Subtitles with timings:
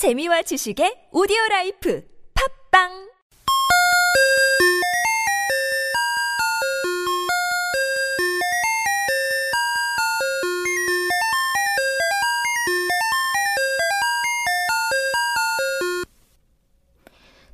[0.00, 2.88] 재미와 지식의 오디오 life 팟빵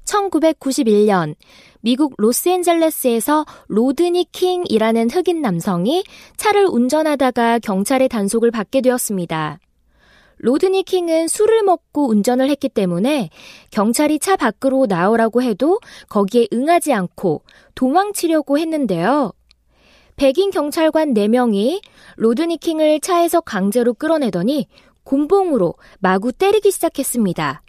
[0.05, 1.35] (1991년)
[1.81, 6.05] 미국 로스앤젤레스에서 로드니 킹이라는 흑인 남성이
[6.37, 9.59] 차를 운전하다가 경찰의 단속을 받게 되었습니다.
[10.39, 13.31] 로드니 킹은 술을 먹고 운전을 했기 때문에
[13.71, 17.43] 경찰이 차 밖으로 나오라고 해도 거기에 응하지 않고
[17.75, 19.33] 도망치려고 했는데요.
[20.17, 21.83] 백인 경찰관 4명이
[22.17, 24.67] 로드니 킹을 차에서 강제로 끌어내더니
[25.05, 27.63] 곤봉으로 마구 때리기 시작했습니다.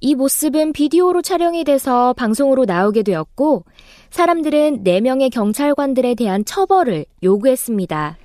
[0.00, 3.64] 이 모습은 비디오로 촬영이 돼서 방송으로 나오게 되었고
[4.10, 8.16] 사람들은 4명의 경찰관들에 대한 처벌을 요구했습니다.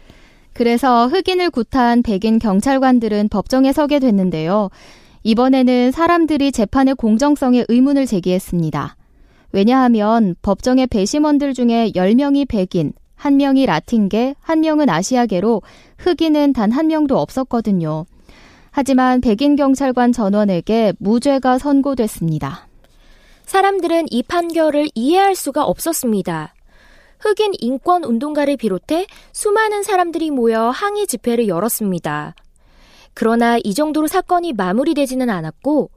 [0.55, 4.70] 그래서 흑인을 구타한 백인 경찰관들은 법정에 서게 됐는데요.
[5.23, 8.96] 이번에는 사람들이 재판의 공정성에 의문을 제기했습니다.
[9.52, 15.62] 왜냐하면 법정의 배심원들 중에 10명이 백인, 1명이 라틴계, 1명은 아시아계로
[15.98, 18.05] 흑인은 단한 명도 없었거든요.
[18.72, 22.70] 하지만 백인 경찰관 전원에게 무죄가 선고됐습니다.
[23.44, 26.54] 사람들은 이 판결을 이해할 수가 없었습니다.
[27.26, 32.35] 흑인 인권 운동가를 비롯해 수많은 사람들이 모여 항의 집회를 열었습니다.
[33.15, 35.90] 그러나 이 정도로 사건이 마무리되지는 않았고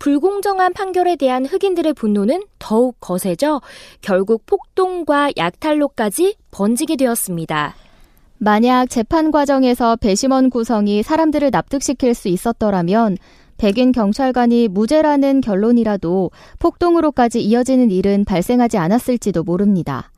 [0.00, 3.60] 불공정한 판결에 대한 흑인들의 분노는 더욱 거세져
[4.00, 7.76] 결국 폭동과 약탈로까지 번지게 되었습니다.
[8.38, 13.16] 만약 재판 과정에서 배심원 구성이 사람들을 납득시킬 수 있었더라면
[13.56, 20.10] 백인 경찰관이 무죄라는 결론이라도 폭동으로까지 이어지는 일은 발생하지 않았을지도 모릅니다.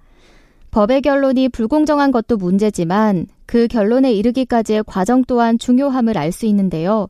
[0.77, 7.09] 법의 결론이 불공정한 것도 문제지만 그 결론에 이르기까지의 과정 또한 중요함을 알 수 있는데요.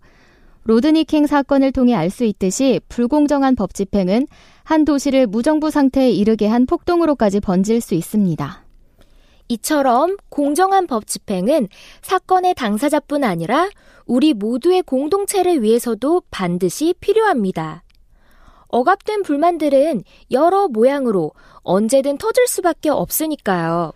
[0.62, 4.28] 로드니 킹 사건을 통해 알 수 있듯이 불공정한 법 집행은
[4.62, 8.64] 한 도시를 무정부 상태에 이르게 한 폭동으로까지 번질 수 있습니다.
[9.48, 11.66] 이처럼 공정한 법 집행은
[12.02, 13.68] 사건의 당사자뿐 아니라
[14.06, 17.82] 우리 모두의 공동체를 위해서도 반드시 필요합니다.
[18.76, 21.32] 억압된 불만들은 여러 모양으로
[21.62, 23.92] 언제든 터질 수밖에 없으니까요.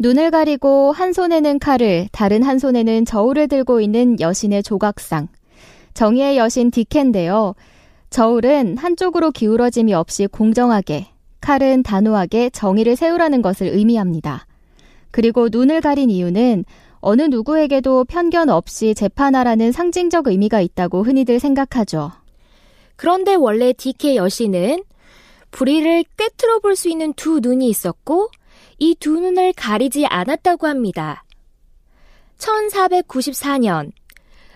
[0.00, 5.28] 눈을 가리고 한 손에는 칼을, 다른 한 손에는 저울을 들고 있는 여신의 조각상.
[5.94, 7.54] 정의의 여신 디켄인데요.
[8.08, 11.06] 저울은 한쪽으로 기울어짐이 없이 공정하게,
[11.40, 14.44] 칼은 단호하게 정의를 세우라는 것을 의미합니다.
[15.12, 16.64] 그리고 눈을 가린 이유는
[16.98, 22.19] 어느 누구에게도 편견 없이 재판하라는 상징적 의미가 있다고 흔히들 생각하죠.
[23.00, 24.84] 그런데 원래 디케 여신은
[25.52, 28.28] 불의를 꿰뚫어 볼 수 있는 두 눈이 있었고
[28.78, 31.24] 이 두 눈을 가리지 않았다고 합니다.
[32.36, 33.90] 1494년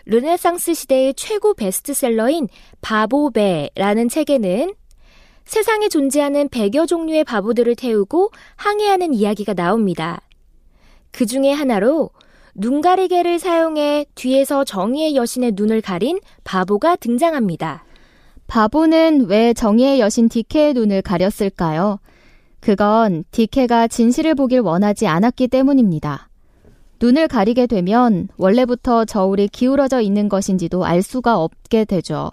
[0.05, 2.49] 르네상스 시대의 최고 베스트셀러인
[2.82, 4.75] 바보배라는 책에는
[5.47, 10.21] 세상에 존재하는 100여 종류의 바보들을 태우고 항해하는 이야기가 나옵니다.
[11.12, 12.11] 그 중에 하나로
[12.55, 17.84] 눈 가리개를 사용해 뒤에서 정의의 여신의 눈을 가린 바보가 등장합니다.
[18.47, 21.99] 바보는 왜 정의의 여신 디케의 눈을 가렸을까요?
[22.60, 26.28] 그건 디케가 진실을 보길 원하지 않았기 때문입니다.
[27.00, 32.31] 눈을 가리게 되면 원래부터 저울이 기울어져 있는 것인지도 알 수가 없게 되죠.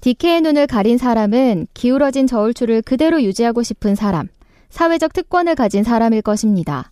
[0.00, 4.28] 디케의 눈을 가린 사람은 기울어진 저울추를 그대로 유지하고 싶은 사람,
[4.68, 6.90] 사회적 특권을 가진 사람일 것입니다.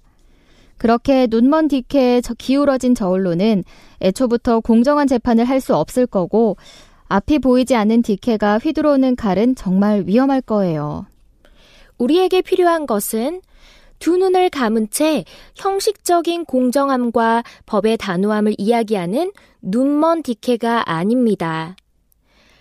[0.79, 3.65] 그렇게 눈먼 디케의 기울어진 저울로는
[4.01, 6.57] 애초부터 공정한 재판을 할 수 없을 거고
[7.13, 11.05] 앞이 보이지 않는 디케가 휘두르는 칼은 정말 위험할 거예요.
[11.99, 13.43] 우리에게 필요한 것은
[13.99, 19.31] 두 눈을 감은 채 형식적인 공정함과 법의 단호함을 이야기하는
[19.61, 21.77] 눈먼 디케가 아닙니다.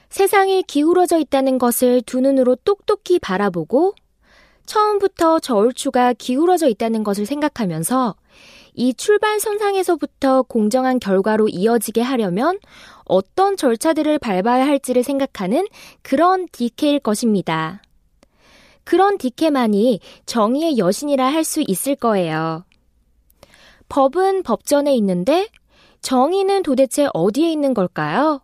[0.09, 3.95] 세상이 기울어져 있다는 것을 두 눈으로 똑똑히 바라보고
[4.65, 8.15] 처음부터 저울추가 기울어져 있다는 것을 생각하면서
[8.73, 12.59] 이 출발선상에서부터 공정한 결과로 이어지게 하려면
[13.05, 15.67] 어떤 절차들을 밟아야 할지를 생각하는
[16.01, 17.81] 그런 디케일 것입니다.
[18.83, 22.65] 그런 디케만이 정의의 여신이라 할 수 있을 거예요.
[23.89, 25.49] 법은 법전에 있는데
[26.01, 28.41] 정의는 도대체 어디에 있는 걸까요?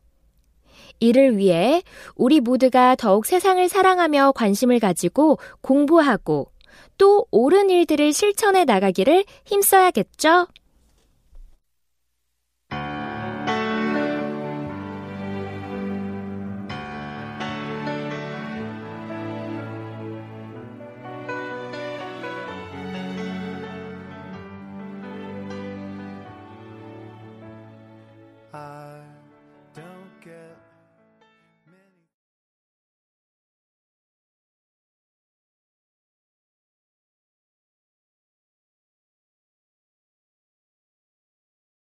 [0.99, 1.83] 이를 위해
[2.15, 6.51] 우리 모두가 더욱 세상을 사랑하며 관심을 가지고 공부하고
[6.97, 10.47] 또 옳은 일들을 실천해 나가기를 힘써야겠죠?